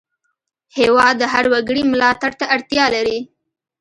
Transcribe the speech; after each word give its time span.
هېواد 0.77 1.15
د 1.19 1.23
هر 1.33 1.45
وګړي 1.53 1.83
ملاتړ 1.91 2.31
ته 2.39 2.45
اړتیا 2.55 2.85
لري. 2.95 3.19